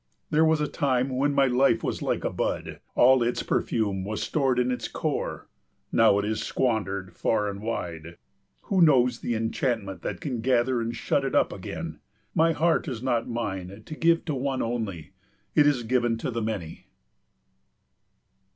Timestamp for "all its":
2.95-3.43